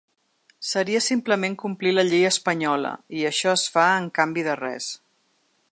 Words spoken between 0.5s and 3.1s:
Seria simplement complir la llei espanyola,